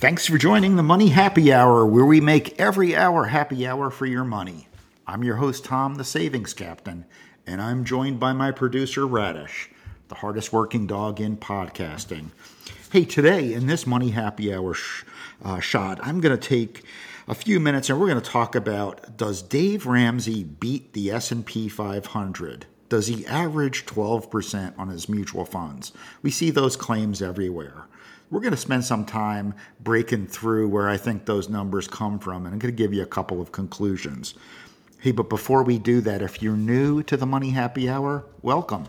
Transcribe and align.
Thanks 0.00 0.26
for 0.26 0.38
joining 0.38 0.76
the 0.76 0.82
Money 0.82 1.08
Happy 1.08 1.52
Hour, 1.52 1.84
where 1.84 2.06
we 2.06 2.22
make 2.22 2.58
every 2.58 2.96
hour 2.96 3.26
happy 3.26 3.66
hour 3.66 3.90
for 3.90 4.06
your 4.06 4.24
money. 4.24 4.66
I'm 5.06 5.22
your 5.22 5.36
host, 5.36 5.66
Tom, 5.66 5.96
the 5.96 6.04
Savings 6.04 6.54
Captain, 6.54 7.04
and 7.46 7.60
I'm 7.60 7.84
joined 7.84 8.18
by 8.18 8.32
my 8.32 8.50
producer, 8.50 9.06
Radish, 9.06 9.68
the 10.08 10.14
hardest 10.14 10.54
working 10.54 10.86
dog 10.86 11.20
in 11.20 11.36
podcasting. 11.36 12.30
Hey, 12.90 13.04
today 13.04 13.52
in 13.52 13.66
this 13.66 13.86
Money 13.86 14.08
Happy 14.12 14.54
Hour 14.54 14.72
sh- 14.72 15.04
uh, 15.44 15.60
shot, 15.60 16.00
I'm 16.02 16.22
going 16.22 16.34
to 16.34 16.48
take 16.48 16.82
a 17.28 17.34
few 17.34 17.60
minutes 17.60 17.90
and 17.90 18.00
we're 18.00 18.08
going 18.08 18.22
to 18.22 18.30
talk 18.30 18.54
about 18.54 19.18
does 19.18 19.42
Dave 19.42 19.84
Ramsey 19.84 20.44
beat 20.44 20.94
the 20.94 21.10
S&P 21.10 21.68
500? 21.68 22.64
Does 22.88 23.08
he 23.08 23.26
average 23.26 23.84
12% 23.84 24.78
on 24.78 24.88
his 24.88 25.10
mutual 25.10 25.44
funds? 25.44 25.92
We 26.22 26.30
see 26.30 26.50
those 26.50 26.74
claims 26.74 27.20
everywhere 27.20 27.84
we're 28.30 28.40
going 28.40 28.52
to 28.52 28.56
spend 28.56 28.84
some 28.84 29.04
time 29.04 29.54
breaking 29.80 30.26
through 30.26 30.68
where 30.68 30.88
I 30.88 30.96
think 30.96 31.24
those 31.24 31.48
numbers 31.48 31.88
come 31.88 32.18
from, 32.18 32.46
and 32.46 32.52
I'm 32.52 32.58
going 32.58 32.72
to 32.72 32.76
give 32.76 32.94
you 32.94 33.02
a 33.02 33.06
couple 33.06 33.40
of 33.40 33.52
conclusions. 33.52 34.34
Hey, 35.00 35.12
but 35.12 35.28
before 35.28 35.62
we 35.62 35.78
do 35.78 36.00
that, 36.02 36.22
if 36.22 36.42
you're 36.42 36.56
new 36.56 37.02
to 37.04 37.16
the 37.16 37.26
Money 37.26 37.50
Happy 37.50 37.88
Hour, 37.88 38.24
welcome. 38.42 38.86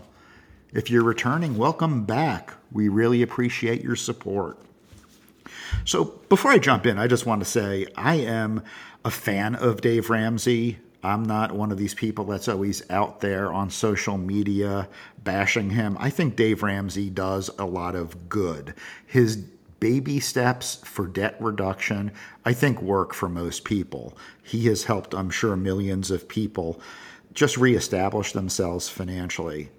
If 0.72 0.90
you're 0.90 1.02
returning, 1.02 1.56
welcome 1.56 2.04
back. 2.04 2.54
We 2.70 2.88
really 2.88 3.22
appreciate 3.22 3.82
your 3.82 3.96
support. 3.96 4.58
So, 5.84 6.04
before 6.28 6.50
I 6.50 6.58
jump 6.58 6.86
in, 6.86 6.98
I 6.98 7.06
just 7.06 7.26
want 7.26 7.42
to 7.42 7.44
say 7.44 7.86
I 7.96 8.16
am 8.16 8.62
a 9.04 9.10
fan 9.10 9.54
of 9.54 9.80
Dave 9.80 10.10
Ramsey. 10.10 10.78
I'm 11.02 11.24
not 11.24 11.52
one 11.52 11.72
of 11.72 11.78
these 11.78 11.94
people 11.94 12.24
that's 12.24 12.48
always 12.48 12.88
out 12.90 13.20
there 13.20 13.52
on 13.52 13.70
social 13.70 14.16
media 14.16 14.88
bashing 15.24 15.70
him. 15.70 15.96
I 15.98 16.10
think 16.10 16.36
Dave 16.36 16.62
Ramsey 16.62 17.10
does 17.10 17.50
a 17.58 17.66
lot 17.66 17.96
of 17.96 18.28
good. 18.28 18.74
His 19.06 19.36
baby 19.80 20.20
steps 20.20 20.76
for 20.84 21.08
debt 21.08 21.36
reduction, 21.40 22.12
I 22.44 22.52
think, 22.52 22.80
work 22.80 23.14
for 23.14 23.28
most 23.28 23.64
people. 23.64 24.16
He 24.44 24.66
has 24.66 24.84
helped, 24.84 25.12
I'm 25.12 25.30
sure, 25.30 25.56
millions 25.56 26.12
of 26.12 26.28
people 26.28 26.80
just 27.34 27.56
reestablish 27.56 28.32
themselves 28.32 28.88
financially. 28.88 29.70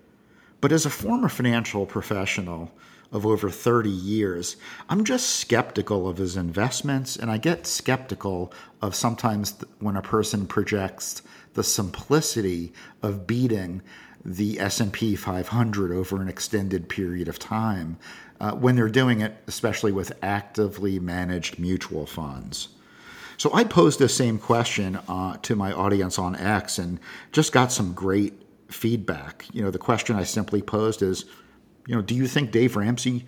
But 0.60 0.74
as 0.74 0.86
a 0.86 0.90
former 0.90 1.30
financial 1.30 1.86
professional, 1.86 2.70
of 3.14 3.26
over 3.26 3.50
30 3.50 3.90
years, 3.90 4.58
I'm 4.90 5.06
just 5.06 5.38
skeptical 5.38 6.10
of 6.10 6.18
his 6.18 6.36
investments, 6.36 7.16
and 7.16 7.32
I 7.32 7.38
get 7.38 7.66
skeptical 7.66 8.52
of 8.82 8.96
sometimes 8.96 9.56
when 9.80 9.96
a 9.96 10.02
person 10.02 10.48
projects 10.48 11.22
the 11.54 11.64
simplicity 11.64 12.74
of 13.02 13.26
beating 13.26 13.82
the 14.26 14.60
S&P 14.60 15.16
500 15.16 15.92
over 15.92 16.22
an 16.22 16.28
extended 16.28 16.90
period 16.90 17.28
of 17.28 17.38
time 17.38 17.98
uh, 18.42 18.52
when 18.54 18.76
they're 18.76 18.90
doing 18.90 19.22
it, 19.22 19.36
especially 19.48 19.92
with 19.92 20.12
actively 20.24 21.00
managed 21.00 21.60
mutual 21.60 22.06
funds. 22.06 22.70
So 23.38 23.54
I 23.54 23.64
posed 23.64 24.00
the 24.00 24.10
same 24.10 24.40
question 24.40 25.00
uh, 25.08 25.38
to 25.44 25.56
my 25.56 25.72
audience 25.72 26.18
on 26.18 26.36
X 26.36 26.78
and 26.78 27.00
just 27.32 27.52
got 27.52 27.72
some 27.72 27.94
great 27.94 28.42
feedback. 28.70 29.46
You 29.54 29.64
know, 29.64 29.72
the 29.72 29.78
question 29.78 30.16
I 30.16 30.24
simply 30.24 30.62
posed 30.62 31.02
is, 31.02 31.26
you 31.88 31.96
know, 31.96 32.02
do 32.02 32.16
you 32.16 32.28
think 32.28 32.52
Dave 32.52 32.76
Ramsey 32.76 33.26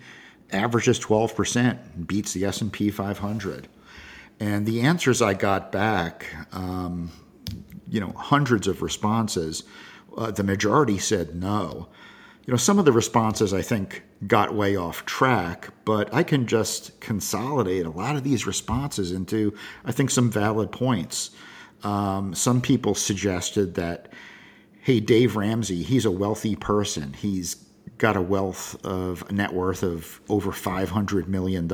averages 0.52 0.98
12% 1.00 1.78
and 1.94 2.06
beats 2.06 2.32
the 2.32 2.44
S&P 2.44 2.90
500? 2.90 3.68
And 4.38 4.66
the 4.66 4.82
answers 4.82 5.22
I 5.22 5.34
got 5.34 5.72
back, 5.72 6.26
um, 6.52 7.10
you 7.88 8.00
know, 8.00 8.12
hundreds 8.12 8.66
of 8.66 8.82
responses, 8.82 9.64
uh, 10.16 10.30
the 10.30 10.42
majority 10.42 10.98
said 10.98 11.34
no. 11.34 11.88
You 12.46 12.52
know, 12.52 12.58
some 12.58 12.78
of 12.78 12.84
the 12.84 12.92
responses 12.92 13.52
I 13.52 13.62
think 13.62 14.02
got 14.26 14.54
way 14.54 14.76
off 14.76 15.04
track, 15.04 15.70
but 15.84 16.12
I 16.14 16.22
can 16.22 16.46
just 16.46 17.00
consolidate 17.00 17.84
a 17.84 17.90
lot 17.90 18.16
of 18.16 18.24
these 18.24 18.46
responses 18.46 19.10
into, 19.10 19.54
I 19.84 19.92
think, 19.92 20.10
some 20.10 20.30
valid 20.30 20.70
points. 20.70 21.30
Um, 21.82 22.34
some 22.34 22.60
people 22.60 22.94
suggested 22.94 23.74
that, 23.74 24.12
hey, 24.80 25.00
Dave 25.00 25.34
Ramsey, 25.36 25.82
he's 25.82 26.04
a 26.04 26.10
wealthy 26.10 26.56
person. 26.56 27.14
He's 27.14 27.65
got 27.98 28.16
a 28.16 28.22
wealth 28.22 28.84
of 28.84 29.30
net 29.32 29.52
worth 29.52 29.82
of 29.82 30.20
over 30.28 30.50
$500 30.50 31.26
million, 31.28 31.66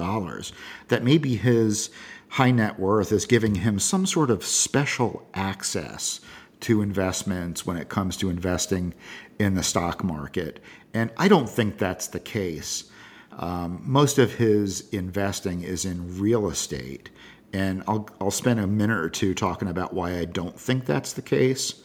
that 0.88 1.02
maybe 1.02 1.36
his 1.36 1.90
high 2.28 2.50
net 2.50 2.78
worth 2.78 3.12
is 3.12 3.26
giving 3.26 3.56
him 3.56 3.78
some 3.78 4.06
sort 4.06 4.30
of 4.30 4.44
special 4.44 5.26
access 5.34 6.20
to 6.60 6.80
investments 6.80 7.66
when 7.66 7.76
it 7.76 7.88
comes 7.88 8.16
to 8.16 8.30
investing 8.30 8.94
in 9.38 9.54
the 9.54 9.62
stock 9.62 10.04
market. 10.04 10.60
And 10.94 11.10
I 11.16 11.28
don't 11.28 11.48
think 11.48 11.78
that's 11.78 12.06
the 12.06 12.20
case. 12.20 12.84
Um, 13.32 13.82
most 13.84 14.18
of 14.18 14.34
his 14.34 14.88
investing 14.90 15.62
is 15.62 15.84
in 15.84 16.20
real 16.20 16.48
estate. 16.48 17.10
And 17.52 17.82
I'll, 17.86 18.08
I'll 18.20 18.30
spend 18.30 18.60
a 18.60 18.66
minute 18.66 18.98
or 18.98 19.10
two 19.10 19.34
talking 19.34 19.68
about 19.68 19.92
why 19.92 20.18
I 20.18 20.24
don't 20.24 20.58
think 20.58 20.86
that's 20.86 21.12
the 21.14 21.22
case. 21.22 21.82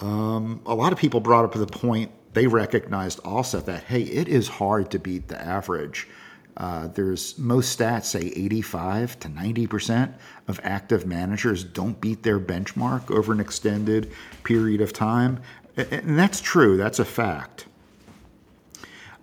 Um, 0.00 0.60
a 0.66 0.74
lot 0.74 0.92
of 0.92 0.98
people 0.98 1.20
brought 1.20 1.44
up 1.44 1.52
the 1.52 1.66
point 1.66 2.10
they 2.34 2.46
recognized 2.46 3.20
also 3.24 3.60
that 3.60 3.84
hey, 3.84 4.02
it 4.02 4.28
is 4.28 4.48
hard 4.48 4.90
to 4.90 4.98
beat 4.98 5.28
the 5.28 5.40
average. 5.40 6.08
Uh, 6.56 6.86
there's 6.88 7.36
most 7.38 7.76
stats 7.76 8.04
say 8.04 8.32
85 8.36 9.18
to 9.20 9.28
90 9.28 9.66
percent 9.66 10.14
of 10.46 10.60
active 10.62 11.06
managers 11.06 11.64
don't 11.64 12.00
beat 12.00 12.22
their 12.22 12.38
benchmark 12.38 13.10
over 13.10 13.32
an 13.32 13.40
extended 13.40 14.12
period 14.42 14.80
of 14.80 14.92
time, 14.92 15.40
and 15.76 16.18
that's 16.18 16.40
true. 16.40 16.76
That's 16.76 16.98
a 16.98 17.04
fact. 17.04 17.66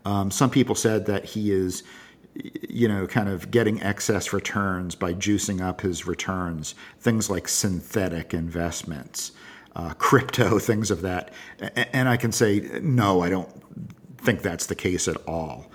Um, 0.03 0.31
some 0.31 0.49
people 0.49 0.75
said 0.75 1.05
that 1.05 1.25
he 1.25 1.51
is, 1.51 1.83
you 2.33 2.87
know, 2.87 3.05
kind 3.05 3.29
of 3.29 3.51
getting 3.51 3.81
excess 3.83 4.33
returns 4.33 4.95
by 4.95 5.13
juicing 5.13 5.61
up 5.61 5.81
his 5.81 6.07
returns. 6.07 6.75
Things 6.99 7.29
like 7.29 7.47
synthetic 7.47 8.33
investments 8.33 9.31
uh, 9.75 9.93
crypto, 9.93 10.59
things 10.71 10.91
of 10.91 11.01
that. 11.01 11.33
And 11.93 12.09
I 12.09 12.17
can 12.17 12.31
say, 12.31 12.79
no, 12.81 13.21
I 13.21 13.29
don't 13.29 13.49
think 14.17 14.41
that's 14.41 14.67
the 14.67 14.75
case 14.75 15.07
at 15.07 15.17
all. 15.27 15.71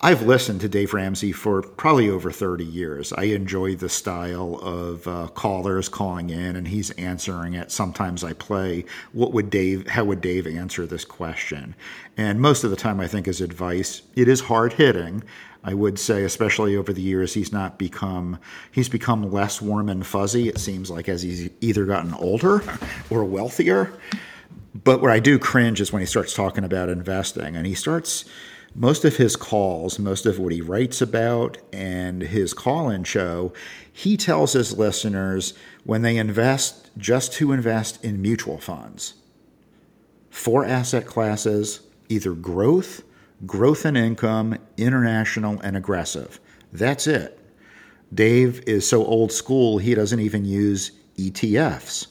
I've 0.00 0.22
listened 0.22 0.60
to 0.62 0.68
Dave 0.68 0.94
Ramsey 0.94 1.32
for 1.32 1.62
probably 1.62 2.08
over 2.08 2.30
30 2.30 2.64
years. 2.64 3.12
I 3.12 3.24
enjoy 3.24 3.76
the 3.76 3.88
style 3.88 4.56
of 4.62 5.06
uh, 5.06 5.28
callers 5.28 5.88
calling 5.88 6.30
in 6.30 6.56
and 6.56 6.68
he's 6.68 6.90
answering 6.92 7.54
it. 7.54 7.70
Sometimes 7.70 8.24
I 8.24 8.32
play, 8.32 8.84
what 9.12 9.32
would 9.32 9.50
Dave, 9.50 9.86
how 9.88 10.04
would 10.04 10.20
Dave 10.20 10.46
answer 10.46 10.86
this 10.86 11.04
question? 11.04 11.74
And 12.16 12.40
most 12.40 12.64
of 12.64 12.70
the 12.70 12.76
time, 12.76 13.00
I 13.00 13.06
think 13.06 13.26
his 13.26 13.40
advice, 13.40 14.02
it 14.16 14.28
is 14.28 14.40
hard 14.40 14.74
hitting. 14.74 15.22
I 15.64 15.74
would 15.74 15.98
say, 15.98 16.24
especially 16.24 16.76
over 16.76 16.92
the 16.92 17.02
years, 17.02 17.34
he's 17.34 17.52
not 17.52 17.78
become 17.78 18.38
he's 18.70 18.88
become 18.88 19.30
less 19.30 19.60
warm 19.60 19.88
and 19.88 20.06
fuzzy. 20.06 20.48
It 20.48 20.58
seems 20.58 20.88
like 20.88 21.08
as 21.08 21.22
he's 21.22 21.50
either 21.60 21.84
gotten 21.84 22.14
older 22.14 22.62
or 23.10 23.24
wealthier. 23.24 23.92
But 24.84 25.00
where 25.00 25.10
I 25.10 25.18
do 25.18 25.38
cringe 25.38 25.80
is 25.80 25.92
when 25.92 26.00
he 26.00 26.06
starts 26.06 26.32
talking 26.32 26.64
about 26.64 26.88
investing, 26.88 27.56
and 27.56 27.66
he 27.66 27.74
starts 27.74 28.24
most 28.74 29.04
of 29.04 29.16
his 29.16 29.36
calls, 29.36 29.98
most 29.98 30.26
of 30.26 30.38
what 30.38 30.52
he 30.52 30.60
writes 30.60 31.00
about, 31.00 31.58
and 31.72 32.22
his 32.22 32.54
call-in 32.54 33.04
show. 33.04 33.52
He 33.92 34.16
tells 34.16 34.52
his 34.52 34.76
listeners 34.78 35.54
when 35.84 36.02
they 36.02 36.16
invest, 36.16 36.90
just 36.96 37.32
to 37.34 37.52
invest 37.52 38.04
in 38.04 38.22
mutual 38.22 38.58
funds. 38.58 39.14
Four 40.30 40.64
asset 40.64 41.06
classes, 41.06 41.80
either 42.08 42.32
growth 42.32 43.02
growth 43.46 43.84
and 43.84 43.96
income, 43.96 44.58
international, 44.76 45.60
and 45.60 45.76
aggressive. 45.76 46.40
That's 46.72 47.06
it. 47.06 47.38
Dave 48.12 48.62
is 48.66 48.88
so 48.88 49.04
old 49.04 49.32
school, 49.32 49.78
he 49.78 49.94
doesn't 49.94 50.20
even 50.20 50.44
use 50.44 50.92
ETFs. 51.16 52.08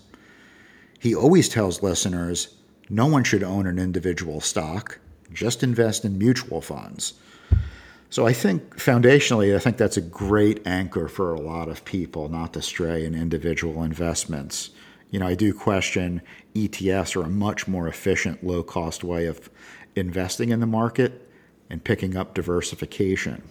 He 1.00 1.16
always 1.16 1.50
tells 1.50 1.84
listeners 1.84 2.56
no 2.90 3.07
one 3.07 3.23
should 3.23 3.44
own 3.44 3.67
an 3.67 3.79
individual 3.79 4.41
stock, 4.41 4.99
just 5.34 5.64
invest 5.64 6.06
in 6.06 6.18
mutual 6.18 6.62
funds. 6.62 7.14
So 8.09 8.26
I 8.26 8.34
think 8.34 8.78
foundationally, 8.78 9.56
I 9.56 9.59
think 9.59 9.78
that's 9.78 9.97
a 9.97 10.02
great 10.02 10.66
anchor 10.66 11.08
for 11.08 11.34
a 11.34 11.41
lot 11.41 11.68
of 11.68 11.84
people 11.84 12.29
not 12.29 12.53
to 12.53 12.62
stray 12.62 13.06
in 13.06 13.14
individual 13.14 13.84
investments. 13.84 14.70
You 15.12 15.20
know, 15.20 15.28
I 15.28 15.35
do 15.35 15.53
question 15.53 16.22
ETFs 16.56 17.16
are 17.16 17.26
a 17.26 17.29
much 17.29 17.68
more 17.68 17.88
efficient, 17.88 18.44
low 18.44 18.64
cost 18.64 19.03
way 19.03 19.26
of 19.26 19.50
investing 19.96 20.50
in 20.50 20.59
the 20.59 20.66
market 20.66 21.29
and 21.70 21.84
picking 21.84 22.16
up 22.16 22.34
diversification. 22.34 23.44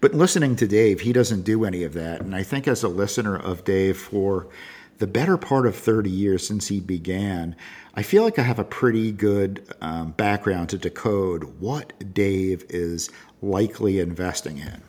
But 0.00 0.14
listening 0.14 0.56
to 0.56 0.66
Dave, 0.66 1.00
he 1.00 1.12
doesn't 1.12 1.42
do 1.42 1.64
any 1.64 1.84
of 1.84 1.94
that. 1.94 2.20
And 2.20 2.34
I 2.34 2.42
think 2.42 2.68
as 2.68 2.82
a 2.82 2.88
listener 2.88 3.36
of 3.36 3.64
Dave 3.64 3.96
for 3.96 4.48
the 4.98 5.06
better 5.06 5.36
part 5.36 5.66
of 5.66 5.76
30 5.76 6.10
years 6.10 6.46
since 6.46 6.68
he 6.68 6.80
began, 6.80 7.56
I 7.94 8.02
feel 8.02 8.22
like 8.22 8.38
I 8.38 8.42
have 8.42 8.58
a 8.58 8.64
pretty 8.64 9.12
good 9.12 9.66
um, 9.80 10.12
background 10.12 10.70
to 10.70 10.78
decode 10.78 11.60
what 11.60 12.14
Dave 12.14 12.64
is 12.68 13.10
likely 13.42 14.00
investing 14.00 14.58
in. 14.58 14.82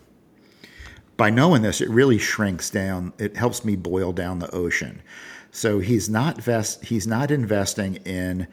By 1.17 1.29
knowing 1.29 1.61
this, 1.61 1.81
it 1.81 1.89
really 1.89 2.19
shrinks 2.19 2.69
down, 2.69 3.11
it 3.17 3.35
helps 3.35 3.65
me 3.65 3.75
boil 3.75 4.13
down 4.13 4.39
the 4.39 4.53
ocean. 4.53 5.01
So 5.51 5.79
he's 5.79 6.09
not 6.09 6.41
vest, 6.41 6.85
he's 6.85 7.07
not 7.07 7.31
investing 7.31 7.95
in 8.05 8.47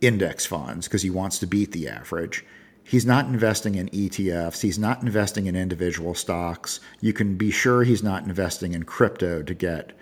index 0.00 0.44
funds 0.44 0.88
because 0.88 1.02
he 1.02 1.10
wants 1.10 1.38
to 1.38 1.46
beat 1.46 1.72
the 1.72 1.88
average. 1.88 2.44
He's 2.82 3.06
not 3.06 3.26
investing 3.26 3.76
in 3.76 3.88
ETFs. 3.88 4.60
He's 4.60 4.78
not 4.78 5.02
investing 5.02 5.46
in 5.46 5.56
individual 5.56 6.14
stocks. 6.14 6.80
You 7.00 7.14
can 7.14 7.36
be 7.36 7.50
sure 7.50 7.82
he's 7.82 8.02
not 8.02 8.24
investing 8.24 8.74
in 8.74 8.82
crypto 8.82 9.42
to 9.42 9.54
get 9.54 9.94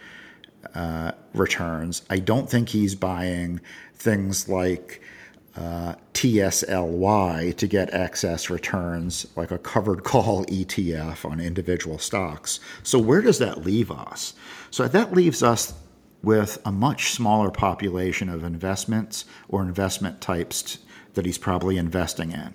uh, 0.74 1.12
returns. 1.34 2.02
I 2.10 2.18
don't 2.18 2.48
think 2.48 2.70
he's 2.70 2.94
buying 2.94 3.60
things 3.94 4.48
like 4.48 5.02
uh, 5.56 5.94
TSLY 6.14 7.56
to 7.56 7.66
get 7.66 7.92
excess 7.92 8.48
returns, 8.48 9.26
like 9.36 9.50
a 9.50 9.58
covered 9.58 10.02
call 10.04 10.44
ETF 10.46 11.30
on 11.30 11.40
individual 11.40 11.98
stocks. 11.98 12.60
So, 12.82 12.98
where 12.98 13.20
does 13.20 13.38
that 13.38 13.64
leave 13.64 13.90
us? 13.90 14.34
So, 14.70 14.88
that 14.88 15.12
leaves 15.12 15.42
us 15.42 15.74
with 16.22 16.58
a 16.64 16.72
much 16.72 17.12
smaller 17.12 17.50
population 17.50 18.28
of 18.28 18.44
investments 18.44 19.24
or 19.48 19.62
investment 19.62 20.20
types 20.20 20.78
that 21.14 21.26
he's 21.26 21.38
probably 21.38 21.76
investing 21.76 22.30
in. 22.30 22.54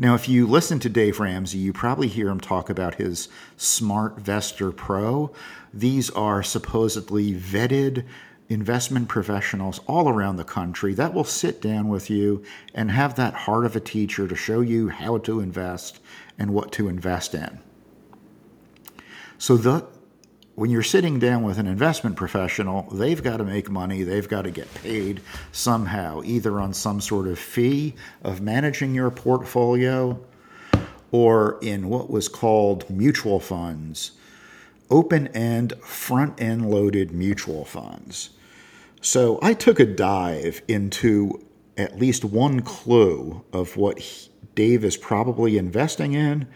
Now, 0.00 0.14
if 0.14 0.28
you 0.28 0.46
listen 0.46 0.78
to 0.80 0.88
Dave 0.88 1.18
Ramsey, 1.18 1.58
you 1.58 1.72
probably 1.72 2.06
hear 2.06 2.28
him 2.28 2.38
talk 2.38 2.70
about 2.70 2.94
his 2.96 3.28
Smart 3.56 4.18
SmartVestor 4.18 4.76
Pro. 4.76 5.32
These 5.74 6.08
are 6.10 6.40
supposedly 6.40 7.34
vetted 7.34 8.04
investment 8.48 9.08
professionals 9.08 9.80
all 9.88 10.08
around 10.08 10.36
the 10.36 10.44
country 10.44 10.94
that 10.94 11.12
will 11.12 11.24
sit 11.24 11.60
down 11.60 11.88
with 11.88 12.08
you 12.08 12.44
and 12.72 12.92
have 12.92 13.16
that 13.16 13.34
heart 13.34 13.66
of 13.66 13.74
a 13.74 13.80
teacher 13.80 14.28
to 14.28 14.36
show 14.36 14.60
you 14.60 14.88
how 14.88 15.18
to 15.18 15.40
invest 15.40 15.98
and 16.38 16.54
what 16.54 16.70
to 16.72 16.88
invest 16.88 17.34
in. 17.34 17.58
So 19.36 19.56
the 19.56 19.86
when 20.58 20.70
you're 20.70 20.82
sitting 20.82 21.20
down 21.20 21.44
with 21.44 21.56
an 21.56 21.68
investment 21.68 22.16
professional, 22.16 22.82
they've 22.90 23.22
got 23.22 23.36
to 23.36 23.44
make 23.44 23.70
money, 23.70 24.02
they've 24.02 24.28
got 24.28 24.42
to 24.42 24.50
get 24.50 24.72
paid 24.74 25.20
somehow, 25.52 26.20
either 26.24 26.58
on 26.58 26.74
some 26.74 27.00
sort 27.00 27.28
of 27.28 27.38
fee 27.38 27.94
of 28.24 28.40
managing 28.40 28.92
your 28.92 29.08
portfolio 29.08 30.18
or 31.12 31.60
in 31.62 31.88
what 31.88 32.10
was 32.10 32.26
called 32.26 32.90
mutual 32.90 33.38
funds, 33.38 34.10
open 34.90 35.28
end, 35.28 35.74
front 35.74 36.42
end 36.42 36.68
loaded 36.68 37.12
mutual 37.12 37.64
funds. 37.64 38.30
So 39.00 39.38
I 39.40 39.54
took 39.54 39.78
a 39.78 39.86
dive 39.86 40.60
into 40.66 41.40
at 41.76 42.00
least 42.00 42.24
one 42.24 42.62
clue 42.62 43.44
of 43.52 43.76
what 43.76 44.28
Dave 44.56 44.82
is 44.82 44.96
probably 44.96 45.56
investing 45.56 46.14
in. 46.14 46.48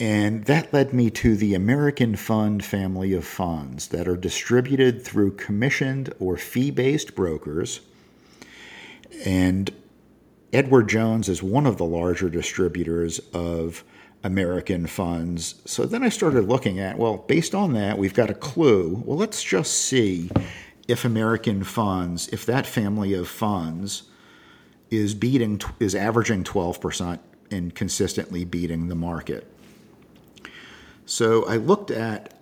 And 0.00 0.44
that 0.44 0.72
led 0.72 0.92
me 0.92 1.10
to 1.10 1.36
the 1.36 1.54
American 1.54 2.14
Fund 2.14 2.64
family 2.64 3.14
of 3.14 3.24
funds 3.24 3.88
that 3.88 4.06
are 4.06 4.16
distributed 4.16 5.02
through 5.02 5.32
commissioned 5.32 6.14
or 6.20 6.36
fee 6.36 6.70
based 6.70 7.16
brokers. 7.16 7.80
And 9.24 9.72
Edward 10.52 10.88
Jones 10.88 11.28
is 11.28 11.42
one 11.42 11.66
of 11.66 11.78
the 11.78 11.84
larger 11.84 12.28
distributors 12.28 13.18
of 13.34 13.82
American 14.22 14.86
funds. 14.86 15.56
So 15.64 15.84
then 15.84 16.02
I 16.02 16.08
started 16.08 16.48
looking 16.48 16.78
at, 16.78 16.96
well, 16.96 17.18
based 17.18 17.54
on 17.54 17.72
that, 17.74 17.98
we've 17.98 18.14
got 18.14 18.30
a 18.30 18.34
clue. 18.34 19.02
Well, 19.04 19.18
let's 19.18 19.42
just 19.42 19.72
see 19.72 20.30
if 20.86 21.04
American 21.04 21.64
funds, 21.64 22.28
if 22.28 22.46
that 22.46 22.66
family 22.66 23.14
of 23.14 23.28
funds 23.28 24.04
is 24.90 25.14
beating 25.14 25.60
is 25.80 25.94
averaging 25.94 26.44
12% 26.44 27.18
and 27.50 27.74
consistently 27.74 28.44
beating 28.44 28.88
the 28.88 28.94
market. 28.94 29.46
So 31.08 31.46
I 31.46 31.56
looked 31.56 31.90
at 31.90 32.34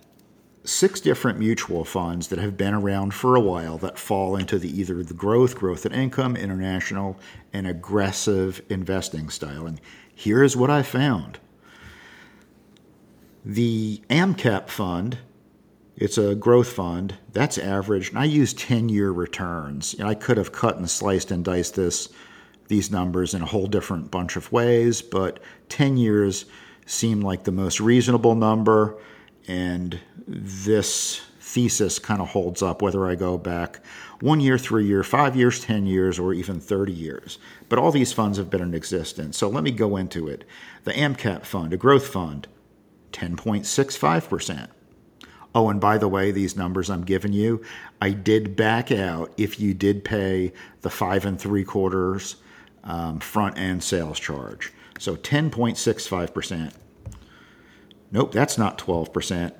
six 0.65 0.99
different 0.99 1.39
mutual 1.39 1.85
funds 1.85 2.27
that 2.27 2.37
have 2.37 2.57
been 2.57 2.73
around 2.73 3.13
for 3.13 3.37
a 3.37 3.39
while 3.39 3.77
that 3.77 3.97
fall 3.97 4.35
into 4.35 4.59
the 4.59 4.69
either 4.77 5.01
the 5.03 5.13
growth, 5.13 5.55
growth 5.55 5.85
and 5.85 5.95
income, 5.95 6.35
international, 6.35 7.17
and 7.53 7.65
aggressive 7.65 8.61
investing 8.67 9.29
style. 9.29 9.65
And 9.67 9.79
here's 10.13 10.57
what 10.57 10.69
I 10.69 10.83
found. 10.83 11.39
The 13.45 14.01
AMCAP 14.09 14.67
fund 14.67 15.19
it's 15.95 16.17
a 16.17 16.35
growth 16.35 16.73
fund. 16.73 17.15
That's 17.31 17.57
average. 17.57 18.09
And 18.09 18.19
I 18.19 18.25
use 18.25 18.53
10 18.53 18.89
year 18.89 19.11
returns. 19.11 19.95
I 19.99 20.13
could 20.13 20.37
have 20.37 20.51
cut 20.51 20.77
and 20.77 20.87
sliced 20.87 21.31
and 21.31 21.43
diced 21.43 21.75
this 21.75 22.09
these 22.67 22.91
numbers 22.91 23.33
in 23.33 23.41
a 23.41 23.45
whole 23.45 23.65
different 23.65 24.11
bunch 24.11 24.35
of 24.35 24.51
ways, 24.51 25.01
but 25.01 25.39
10 25.69 25.95
years 25.95 26.45
seemed 26.87 27.23
like 27.23 27.43
the 27.43 27.51
most 27.51 27.79
reasonable 27.79 28.33
number. 28.33 28.97
And 29.47 29.99
this 30.27 31.21
thesis 31.39 31.99
kind 31.99 32.21
of 32.21 32.29
holds 32.29 32.61
up 32.61 32.81
whether 32.81 33.07
I 33.07 33.15
go 33.15 33.37
back 33.37 33.79
one 34.19 34.39
year, 34.39 34.57
three 34.57 34.85
year, 34.85 35.03
five 35.03 35.35
years, 35.35 35.59
10 35.59 35.85
years, 35.85 36.17
or 36.17 36.33
even 36.33 36.59
30 36.59 36.91
years. 36.91 37.37
But 37.69 37.79
all 37.79 37.91
these 37.91 38.11
funds 38.11 38.37
have 38.37 38.49
been 38.49 38.61
in 38.61 38.73
existence. 38.73 39.37
So 39.37 39.47
let 39.47 39.63
me 39.63 39.71
go 39.71 39.95
into 39.95 40.27
it. 40.27 40.43
The 40.83 40.93
AMCAP 40.93 41.45
fund, 41.45 41.73
a 41.73 41.77
growth 41.77 42.07
fund, 42.07 42.47
10.65%. 43.13 44.69
Oh, 45.55 45.69
and 45.69 45.79
by 45.79 45.97
the 45.97 46.07
way, 46.07 46.31
these 46.31 46.55
numbers 46.55 46.89
I'm 46.89 47.03
giving 47.03 47.33
you, 47.33 47.63
I 48.01 48.11
did 48.11 48.55
back 48.55 48.91
out 48.91 49.31
if 49.37 49.59
you 49.59 49.73
did 49.73 50.03
pay 50.03 50.53
the 50.81 50.89
five 50.89 51.25
and 51.25 51.39
three 51.39 51.63
quarters 51.63 52.35
um, 52.83 53.19
front 53.19 53.57
end 53.57 53.83
sales 53.83 54.19
charge. 54.19 54.71
So 54.99 55.15
10.65%. 55.15 56.73
Nope, 58.11 58.31
that's 58.31 58.57
not 58.57 58.77
12%. 58.77 59.53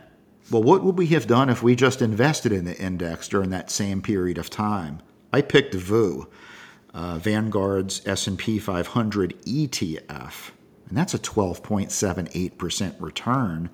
Well, 0.54 0.62
what 0.62 0.84
would 0.84 1.00
we 1.00 1.08
have 1.08 1.26
done 1.26 1.50
if 1.50 1.64
we 1.64 1.76
just 1.76 2.00
invested 2.00 2.52
in 2.52 2.64
the 2.64 2.78
index 2.78 3.28
during 3.28 3.50
that 3.50 3.72
same 3.72 4.04
period 4.04 4.38
of 4.38 4.52
time? 4.52 5.02
I 5.34 5.42
picked 5.42 5.74
VOO, 5.74 6.28
uh, 6.94 7.18
Vanguard's 7.18 8.04
S&P 8.06 8.60
500 8.60 9.36
ETF, 9.48 10.52
and 10.88 10.96
that's 10.96 11.16
a 11.16 11.18
12.78% 11.18 13.02
return 13.02 13.72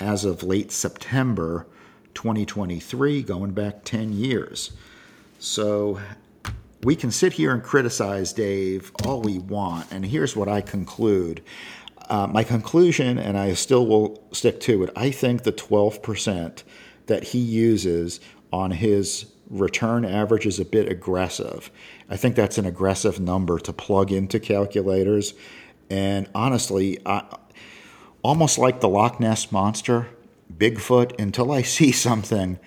as 0.00 0.24
of 0.24 0.42
late 0.42 0.72
September 0.72 1.68
2023, 2.14 3.22
going 3.22 3.52
back 3.52 3.84
10 3.84 4.12
years. 4.12 4.72
So 5.38 6.00
we 6.82 6.96
can 6.96 7.12
sit 7.12 7.34
here 7.34 7.54
and 7.54 7.62
criticize 7.62 8.32
Dave 8.32 8.90
all 9.04 9.22
we 9.22 9.38
want, 9.38 9.92
and 9.92 10.04
here's 10.04 10.34
what 10.34 10.48
I 10.48 10.60
conclude. 10.60 11.44
Uh, 12.08 12.26
my 12.26 12.44
conclusion, 12.44 13.18
and 13.18 13.36
I 13.36 13.54
still 13.54 13.86
will 13.86 14.22
stick 14.32 14.60
to 14.60 14.84
it, 14.84 14.90
I 14.94 15.10
think 15.10 15.42
the 15.42 15.52
12% 15.52 16.62
that 17.06 17.24
he 17.24 17.38
uses 17.38 18.20
on 18.52 18.70
his 18.72 19.26
return 19.50 20.04
average 20.04 20.46
is 20.46 20.58
a 20.58 20.64
bit 20.64 20.88
aggressive. 20.88 21.70
I 22.08 22.16
think 22.16 22.36
that's 22.36 22.58
an 22.58 22.66
aggressive 22.66 23.20
number 23.20 23.58
to 23.58 23.72
plug 23.72 24.12
into 24.12 24.40
calculators. 24.40 25.34
And 25.90 26.28
honestly, 26.34 26.98
I, 27.06 27.24
almost 28.22 28.58
like 28.58 28.80
the 28.80 28.88
Loch 28.88 29.20
Ness 29.20 29.50
Monster, 29.52 30.08
Bigfoot, 30.56 31.18
until 31.20 31.50
I 31.52 31.62
see 31.76 31.92
something 31.92 32.58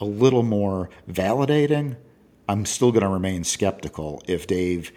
a 0.00 0.04
little 0.04 0.42
more 0.42 0.90
validating, 1.08 1.96
I'm 2.48 2.66
still 2.66 2.92
going 2.92 3.02
to 3.02 3.08
remain 3.08 3.44
skeptical 3.44 4.22
if 4.26 4.46
Dave 4.46 4.92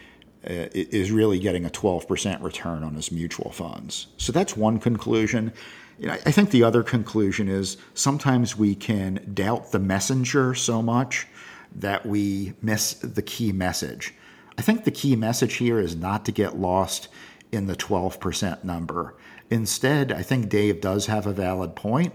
Uh, 0.46 0.70
is 0.74 1.12
really 1.12 1.39
getting 1.39 1.65
a 1.65 1.70
12% 1.70 2.41
return 2.44 2.84
on 2.84 2.94
his 2.94 3.12
mutual 3.12 3.51
funds. 3.51 4.08
So 4.17 4.32
that's 4.32 4.56
one 4.56 4.79
conclusion. 4.79 5.51
You 6.00 6.08
know, 6.08 6.13
I 6.13 6.32
think 6.32 6.51
the 6.51 6.63
other 6.63 6.84
conclusion 6.84 7.50
is 7.50 7.77
sometimes 7.96 8.56
we 8.56 8.75
can 8.75 9.32
doubt 9.34 9.72
the 9.72 9.79
messenger 9.79 10.53
so 10.53 10.82
much 10.82 11.27
that 11.75 12.06
we 12.06 12.53
miss 12.62 12.94
the 12.94 13.24
key 13.24 13.51
message. 13.51 14.13
I 14.58 14.62
think 14.62 14.84
the 14.84 14.91
key 14.91 15.15
message 15.15 15.56
here 15.56 15.79
is 15.79 15.96
not 15.96 16.24
to 16.25 16.32
get 16.32 16.58
lost 16.58 17.08
in 17.51 17.65
the 17.65 17.75
12% 17.75 18.63
number. 18.63 19.15
Instead, 19.50 20.12
I 20.12 20.22
think 20.22 20.50
Dave 20.50 20.82
does 20.82 21.08
have 21.08 21.25
a 21.25 21.34
valid 21.34 21.75
point. 21.75 22.13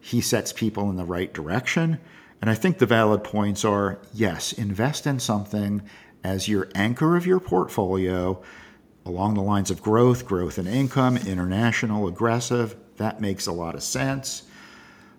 He 0.00 0.20
sets 0.20 0.52
people 0.52 0.90
in 0.90 0.96
the 0.96 1.04
right 1.04 1.32
direction 1.32 1.98
And 2.40 2.48
I 2.50 2.54
think 2.54 2.78
the 2.78 2.86
valid 2.86 3.24
points 3.24 3.64
are 3.64 3.98
yes, 4.14 4.52
invest 4.52 5.06
in 5.06 5.18
something 5.18 5.82
as 6.24 6.48
your 6.48 6.68
anchor 6.74 7.16
of 7.16 7.26
your 7.26 7.40
portfolio 7.40 8.42
along 9.04 9.34
the 9.34 9.42
lines 9.42 9.70
of 9.70 9.82
growth, 9.82 10.26
growth 10.26 10.58
and 10.58 10.68
income, 10.68 11.16
international, 11.16 12.06
aggressive. 12.06 12.76
That 12.96 13.20
makes 13.20 13.46
a 13.46 13.52
lot 13.52 13.74
of 13.74 13.82
sense. 13.82 14.42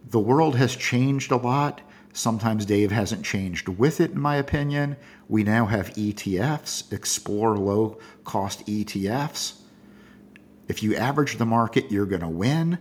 The 0.10 0.20
world 0.20 0.56
has 0.56 0.76
changed 0.76 1.32
a 1.32 1.38
lot. 1.38 1.82
Sometimes 2.14 2.66
Dave 2.66 2.92
hasn't 2.92 3.26
changed 3.26 3.68
with 3.68 4.00
it, 4.00 4.12
in 4.12 4.20
my 4.20 4.36
opinion. 4.36 4.96
We 5.28 5.44
now 5.44 5.66
have 5.66 5.94
ETFs, 5.96 6.92
explore 6.92 7.58
low 7.58 7.98
cost 8.24 8.66
ETFs. 8.66 9.60
If 10.68 10.84
you 10.84 10.96
average 10.96 11.38
the 11.38 11.46
market, 11.46 11.92
you're 11.92 12.06
going 12.06 12.22
to 12.22 12.28
win 12.28 12.80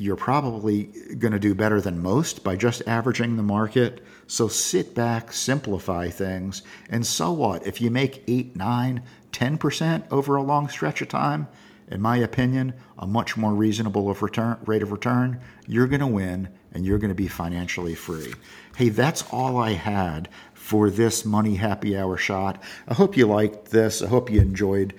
you're 0.00 0.16
probably 0.16 0.84
going 1.18 1.32
to 1.32 1.38
do 1.38 1.54
better 1.54 1.80
than 1.80 2.02
most 2.02 2.42
by 2.42 2.56
just 2.56 2.82
averaging 2.86 3.36
the 3.36 3.42
market. 3.42 4.02
So 4.26 4.48
sit 4.48 4.94
back, 4.94 5.32
simplify 5.32 6.08
things, 6.08 6.62
and 6.88 7.06
so 7.06 7.32
what? 7.32 7.66
If 7.66 7.80
you 7.80 7.90
make 7.90 8.24
8, 8.26 8.56
9, 8.56 9.02
10% 9.32 10.04
over 10.10 10.36
a 10.36 10.42
long 10.42 10.68
stretch 10.68 11.02
of 11.02 11.08
time, 11.08 11.48
in 11.88 12.00
my 12.00 12.16
opinion, 12.16 12.72
a 12.98 13.06
much 13.06 13.36
more 13.36 13.52
reasonable 13.52 14.08
of 14.08 14.22
return, 14.22 14.56
rate 14.64 14.82
of 14.82 14.92
return, 14.92 15.40
you're 15.66 15.88
going 15.88 16.00
to 16.00 16.06
win 16.06 16.48
and 16.72 16.86
you're 16.86 16.98
going 16.98 17.10
to 17.10 17.14
be 17.14 17.28
financially 17.28 17.94
free. 17.94 18.32
Hey, 18.76 18.88
that's 18.88 19.24
all 19.30 19.58
I 19.58 19.72
had 19.72 20.28
for 20.54 20.88
this 20.88 21.24
Money 21.24 21.56
Happy 21.56 21.98
Hour 21.98 22.16
shot. 22.16 22.62
I 22.86 22.94
hope 22.94 23.16
you 23.16 23.26
liked 23.26 23.70
this. 23.70 24.02
I 24.02 24.06
hope 24.06 24.30
you 24.30 24.40
enjoyed 24.40 24.94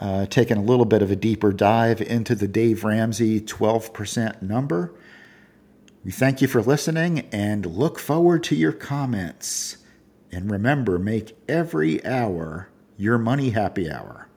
uh, 0.00 0.26
taking 0.26 0.56
a 0.56 0.62
little 0.62 0.84
bit 0.84 1.02
of 1.02 1.10
a 1.10 1.16
deeper 1.16 1.52
dive 1.52 2.00
into 2.00 2.34
the 2.34 2.48
Dave 2.48 2.84
Ramsey 2.84 3.40
12% 3.40 4.42
number. 4.42 4.94
We 6.04 6.12
thank 6.12 6.40
you 6.40 6.48
for 6.48 6.62
listening 6.62 7.28
and 7.32 7.66
look 7.66 7.98
forward 7.98 8.44
to 8.44 8.54
your 8.54 8.72
comments. 8.72 9.78
And 10.30 10.50
remember, 10.50 10.98
make 10.98 11.36
every 11.48 12.04
hour 12.04 12.68
your 12.96 13.18
money 13.18 13.50
happy 13.50 13.90
hour. 13.90 14.28